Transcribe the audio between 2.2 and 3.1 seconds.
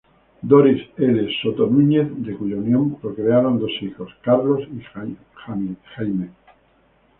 de cuya unión